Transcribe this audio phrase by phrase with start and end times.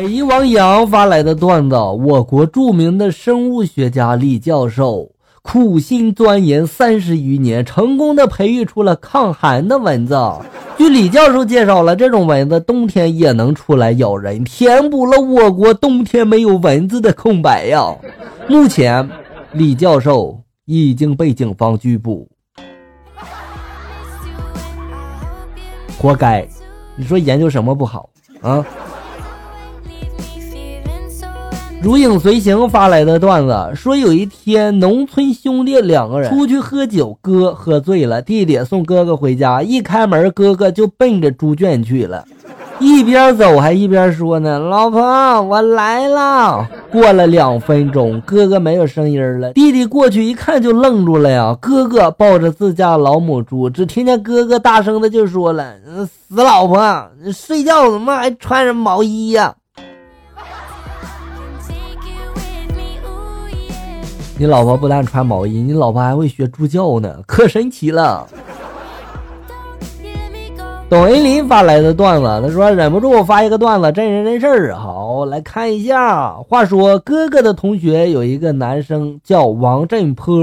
[0.00, 5.10] 北一王阳发来的段子：我国著名的生物学家李教授
[5.42, 10.18] 苦心钻研三十余年，成功的培育出了抗寒的蚊子。
[10.78, 17.94] 据李教授介绍了，这种蚊子冬天也能出来咬人，填补了我国冬天没有蚊子的空白呀。
[18.48, 19.06] 目前，
[19.52, 22.26] 李教授已经被警方拘捕，
[25.98, 26.48] 活该！
[26.96, 28.08] 你说研究什么不好
[28.40, 28.64] 啊？
[31.82, 42.22] 如影随形发来的段子说，有一天农村兄弟两个人出去喝酒，哥喝醉了，弟弟送哥哥回家，一开门，哥哥就奔着猪圈去了，
[42.80, 45.00] 一边走还一边说呢：“老婆，
[45.42, 51.56] 我来了。”过了两分钟，哥哥没有声音了，弟弟过去一看就愣住了呀。
[51.58, 55.72] 哥哥抱着自家老母猪，只听见哥哥大声的就说了
[56.28, 59.54] ：“死老婆，睡觉怎么还穿着毛衣呀？”
[64.40, 68.26] 你老婆不但穿毛衣，你老婆还会学猪叫呢，可神奇了。
[70.88, 74.74] 董恩林发来的段子，他说忍不住发一个段子，真人真事儿。
[75.20, 76.32] 好，来看一下。
[76.36, 80.42] 话说哥哥的同学有一个男生叫王振坡，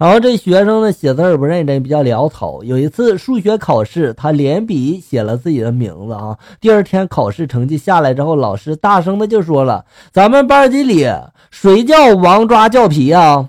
[0.00, 2.64] 然后这学生呢写字儿不认真，比较潦草。
[2.64, 6.36] 有一次数学考试，他连笔写了自己的名字啊。
[6.60, 11.08] 第二天考试成绩下来之后，老师大声的就说了：“咱们班级里
[11.52, 13.48] 谁叫王抓教皮啊？”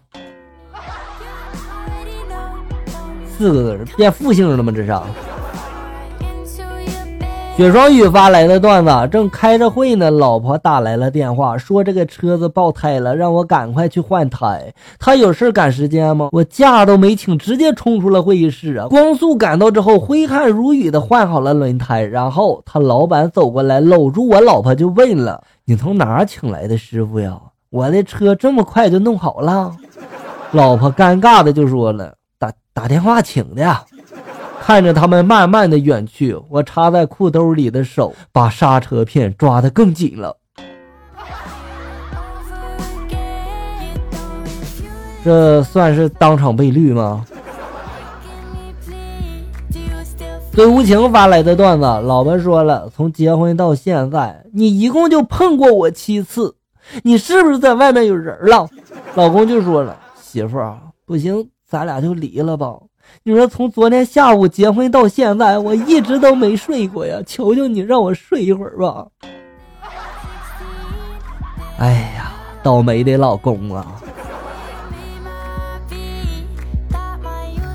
[3.36, 4.72] 四个字变复姓了吗？
[4.76, 4.94] 这是。
[7.58, 14.74] 雪双雨发来的段子，正开着会呢，老婆打来了电话，说这个车子爆胎了，让我赶快去换胎。
[14.98, 16.30] 他有事赶时间吗？
[16.32, 18.88] 我假都没请，直接冲出了会议室啊！
[18.88, 27.38] 光速赶到之后，挥汗如雨的换好了轮胎，然后他老板走过来搂住我老婆就问了：“你从哪儿请来的师傅呀？
[27.70, 29.72] 我的车这么快就弄好了？”
[30.52, 33.78] 老婆尴尬的就说了：“打打电话请的。”
[34.64, 40.38] 看着他们慢慢的远去，我插在裤兜里的手把刹车片抓得更紧了。
[45.26, 47.26] 这算是当场被绿吗？
[50.52, 56.56] 最无情发来的段子，老婆说了，从结婚到现在，你一共就碰过我七次，
[57.02, 58.70] 你是不是在外面有人了？
[59.16, 62.76] 老公就说了，媳妇儿不行，咱俩就离了吧。
[63.24, 67.18] 你说从昨天下午结婚到现在，我一直都没睡过呀！
[67.26, 69.06] 求求你让我睡一会儿吧。
[71.78, 73.86] 哎呀，倒霉的老公啊！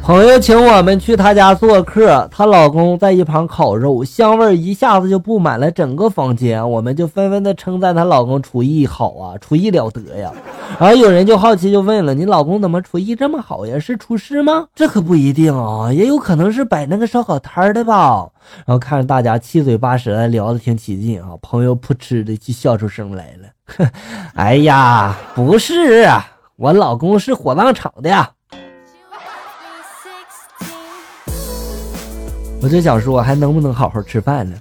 [0.06, 6.70] 朋友请我们去他家做客，她老公在一旁烤肉，香味一下子就布满了整个房间。
[6.70, 10.30] 我们就纷纷的称赞她老公厨艺好啊，厨艺了得呀。
[10.78, 13.80] 然后有人就好奇就问了：“你老公怎么厨艺这么好呀？
[13.80, 18.28] 是厨师吗？”这可不一定啊，也有可能是摆那个烧烤摊的吧。
[18.64, 23.88] 然后看着大家七嘴八舌的聊得挺起劲啊，朋友噗嗤的就笑出声来了。
[24.36, 26.08] 哎呀，不是，
[26.54, 28.30] 我老公是火葬场的呀。
[32.66, 34.56] 我就想说，还能不能好好吃饭呢？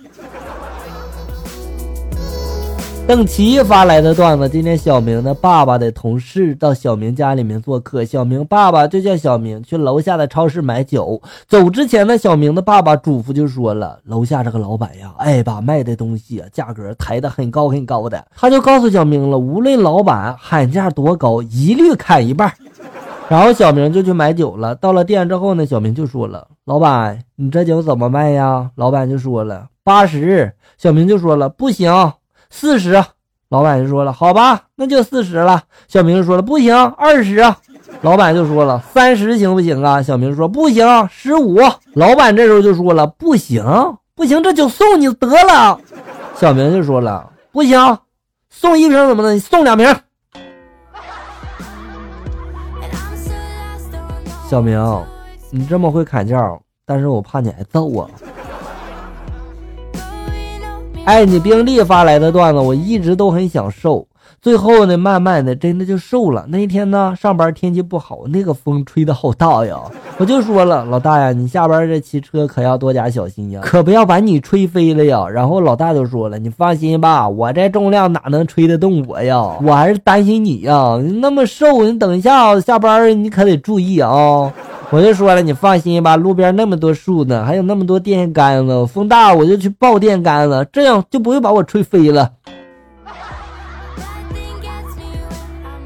[3.07, 11.19] 邓琪发来的段子：今天小明的爸爸的同事到小明家里面做客，小明爸爸就叫小明去楼下的超市买酒。
[11.47, 18.23] 走之前呢，小明的爸爸嘱咐就说了：楼下这个老板呀，爱把卖的东西啊价格抬得很高很高的。
[18.35, 22.53] 他就告诉小明了，无论老板喊价多高，一律砍一半。
[23.27, 24.75] 然后小明就去买酒了。
[24.75, 31.91] 到了店之后呢，小明就说了：“老板，你这酒怎么卖呀？”老板就说了：“八十。”小明就说了：“不行，
[32.49, 33.03] 四十。”
[33.49, 37.41] 老板就说了：“好吧，那就四十了。”小明说了：“不行，二十。”
[38.01, 41.57] 老板就说了：“三十行不行啊？”小明说：“不行，十五。”
[41.93, 43.63] 老板这时候就说了：“不行，
[44.13, 45.79] 不行，这酒送你得了。”
[46.37, 47.79] 小明就说了：“不行，
[48.49, 49.39] 送一瓶怎么的？
[49.39, 49.87] 送两瓶。”
[54.47, 54.79] 小明，
[55.49, 56.55] 你这么会砍价，
[56.85, 58.09] 但是我怕你挨揍啊！
[61.03, 64.07] 爱 你宾利发来的段子，我一直都很想瘦，
[64.45, 66.45] 最后呢，慢慢的真的就瘦了。
[66.49, 69.75] 那一天呢，上班天气不好，那个风吹的好大呀，
[70.19, 75.27] 我就说了，老大呀，你下班这骑车可要多加小心呀，可不要把你吹飞了呀。
[75.27, 79.57] 然后老大就说了，你放心吧，我这重量哪能吹得动我呀？
[79.63, 84.53] 我还是担心你呀，你那么瘦，你等一下下班你可得注意啊。
[84.91, 92.29] 我就说了，你放心吧，路边那么多树呢，还有那么多电线杆子，风大我就去抱电杆子，这样就不会把我吹飞了。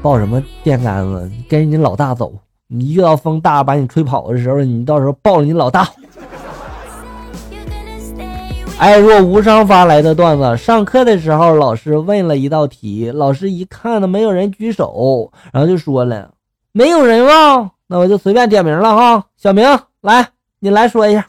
[0.02, 1.30] 抱什么电杆子？
[1.48, 2.32] 跟着你老大走，
[2.68, 5.86] 你遇到风大把你吹跑的时候，你到时候抱着你老大。
[8.78, 16.30] 爱 若无伤发来的段子，上课的时候老师问了一道题，老师一看呢没有人举手，然后就说了
[16.72, 17.72] 没有人吗？
[17.86, 19.66] 那我就随便点名了哈，小明
[20.00, 20.28] 来，
[20.60, 21.26] 你来说一下。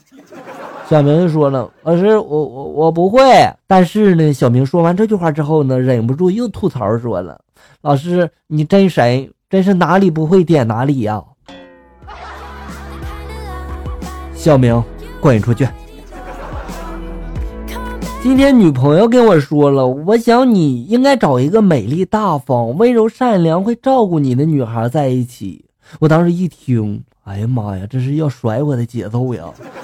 [0.91, 3.21] 小明就说了，老师我我我不会。
[3.65, 7.39] 但是呢，小明说完这句话之后呢，忍不住又吐槽说了，
[7.79, 11.23] 老师你真神，真是哪里不会点哪里呀。
[14.33, 14.83] 小明
[15.21, 15.65] 滚出去。
[18.21, 25.63] 今天女朋友跟我说了，我想你应该找一个美丽大方、温柔善良、会照顾你的女孩在一起。
[25.99, 29.43] 我当时一听，哎呀妈呀，这是要甩我的节奏呀！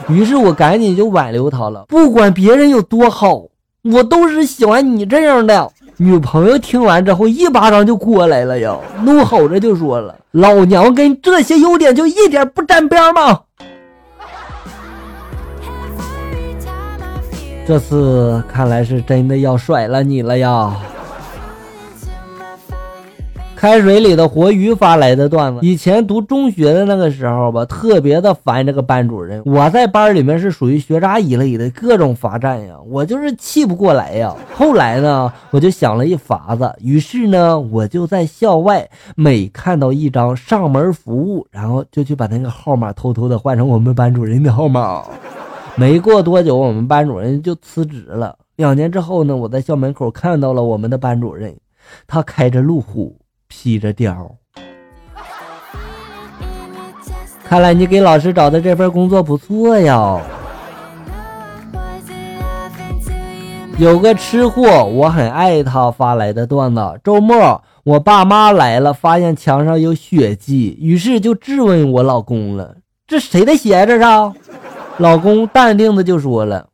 [0.09, 1.85] 于是我赶紧就挽留她了。
[1.87, 3.43] 不管别人有多好，
[3.83, 5.71] 我都是喜欢你这样的。
[5.97, 13.41] 女朋友听完之后，一巴掌就过来了呀，怒吼着就说了：“老娘跟这些优点就一点不沾边吗？”
[17.67, 20.77] 这次看来是真的要甩了你了呀！
[23.57, 29.41] 开水里的活鱼发来的段子，以前读中学的那个时候吧，特别的烦这个班主任。
[29.47, 34.31] 我在班里面是属于学渣一类的，各种罚站呀，我就是气不过来呀。
[34.53, 45.03] 后来呢，我就想了一法子，于是呢，我就在校外每看到一张上门服务，然后就去把那个号码偷偷的换成我们班主任的号码。
[45.75, 48.37] 没过多久，我们班主任就辞职了。
[48.55, 51.55] 两年之后呢，我在校门口看到了我们的班主任，
[52.05, 54.29] 他开着路虎，披着貂。
[57.43, 60.19] 看来你给老师找的这份工作不错呀。
[63.77, 66.99] 有个吃货，我很爱他发来的段子。
[67.03, 74.33] 周末我爸妈来了，发现墙上有血迹，于是就质问我老公了：“这谁的鞋这是？”
[74.97, 76.69] 老公淡定的就说了：“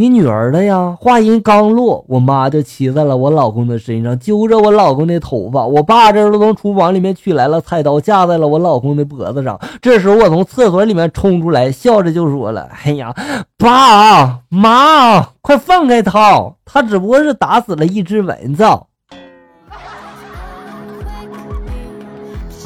[0.00, 5.66] 你女儿的呀。”话音刚落，我妈就骑在了我老公的身上，揪着我老公的头发。
[5.66, 9.58] 我爸这时候从厨房里面取来了菜刀，架在了我老公的脖子上。
[9.82, 13.12] 这时候我从厕所里面冲出来，笑着就说了：“哎呀，
[13.56, 16.52] 爸妈，快放开他！
[16.64, 18.64] 他只不过是打死了一只蚊子。”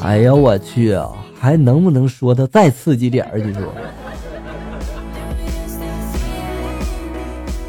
[0.03, 1.09] 哎呀，我去啊！
[1.39, 3.39] 还能不能说的再刺激点儿？
[3.39, 3.63] 你说？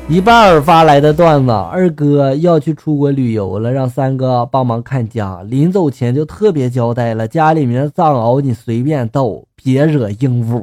[0.07, 5.43] 一半发来的段子，二哥要去出国旅游了，让三哥帮忙看家。
[5.45, 10.63] 临走前就特别交代了，家里面的藏獒你随便逗，别惹鹦鹉。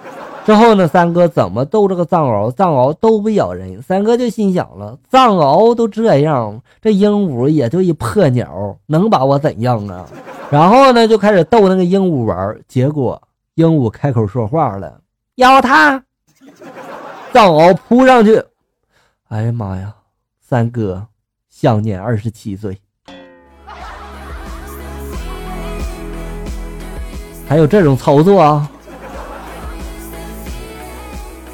[0.44, 3.80] 之后呢，三哥怎么逗这个藏獒，藏獒都不咬人。
[3.80, 10.04] 三哥就心想了，藏獒都这样，这鹦鹉也就一破鸟，能把我怎样啊？
[10.50, 13.20] 然后呢，就开始逗那个鹦鹉玩，结果
[13.54, 15.00] 鹦鹉开口说话了，
[15.36, 16.02] 咬它，
[17.32, 18.42] 藏獒扑上去。
[19.32, 19.94] 哎呀妈呀，
[20.42, 21.06] 三哥，
[21.48, 22.78] 享年二十七岁，
[27.48, 28.70] 还有这种操作啊！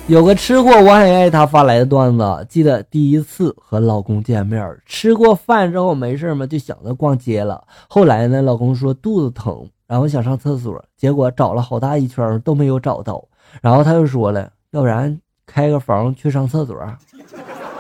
[0.09, 2.47] 有个吃货，我很爱他发来的段子。
[2.49, 7.63] 记得第一次和老公见面，吃过饭之后没事嘛，就想着逛街了。
[7.89, 13.25] 后来呢，老公说肚子疼，然后想上厕所，结果找了好大一圈都没有找到。
[13.63, 15.17] 然后他又说了，要不然
[15.47, 16.77] 开个房去上厕所。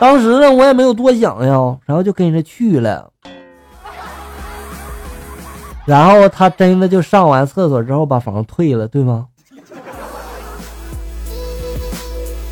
[0.01, 3.11] 当时呢，我也没有多想呀，然后就跟着去了。
[5.85, 9.27] 然后他真的就上完厕所之后把房退了，对吗？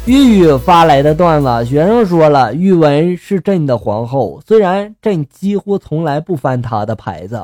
[0.07, 7.41] 玉玉发来的段子，学生说了，玉文是朕的皇后，虽然朕几乎从来不翻她的牌子，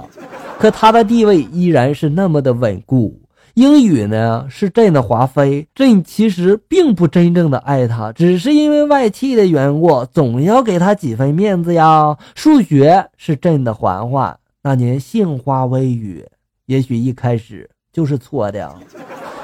[0.58, 3.20] 可她的地位依然是那么的稳固。
[3.54, 12.16] 英语呢是朕的华妃，朕其实并不真正的爱她，只是因为外戚的缘故，总要给她几分面子呀。
[12.34, 16.24] 数学是朕的嬛嬛，那年杏花微雨，
[16.64, 18.74] 也许一开始就是错的。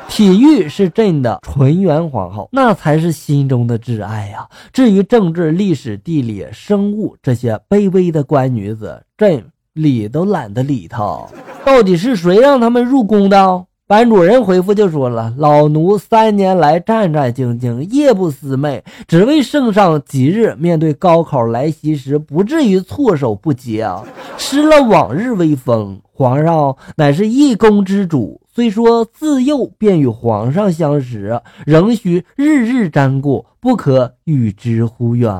[0.09, 4.49] 体育是朕的纯元皇后，那才是心中的挚爱呀。
[4.73, 11.27] 至于政治、历史、地理、生物这些卑微的官女子，朕理都懒得理她。
[11.63, 13.67] 到底是谁让他们入宫的？
[13.89, 20.55] 班主任回复就说了：“老奴三年来战战兢兢，夜不思寐，只为圣上吉日。
[20.59, 24.05] 面对高考来袭时，不至于措手不及啊！
[24.37, 25.99] 失了往日威风。
[26.13, 35.33] 皇上乃是一宫之主，虽说自幼便与皇上相识，仍需日日沾顾，不可与之乎远。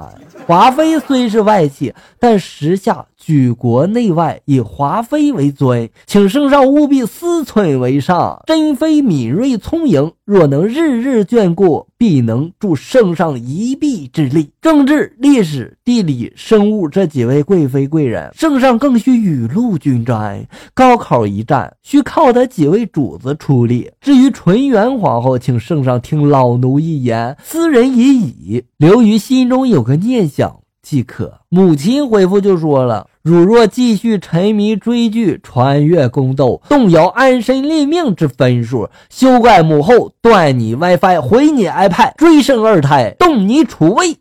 [0.47, 8.43] 华妃虽是外戚，但时下举国内外以华妃为尊，请圣上务必思忖为上。
[8.47, 14.51] 珍妃敏锐聪颖，若能日日眷顾，必能助圣上一臂之力。
[14.63, 20.43] 政治、历史、地理、生物这几位贵妃贵人，圣上更需雨露均沾。
[20.73, 23.91] 高考一战，需靠他几位主子出力。
[24.01, 31.41] 至于纯元皇后，请圣上听老奴一言，斯人一已矣，留于心中有个念想即可。
[31.49, 44.17] 母亲回复就说了：“汝若继续沉迷追剧、穿越宫斗，动摇安身立命之分数，休怪母后断你 WiFi，毁你 iPad，追生二胎，动你储位。”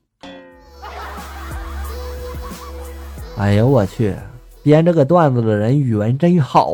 [3.38, 4.16] 哎呦我去！
[4.64, 6.74] 编这个段子的人语文真好。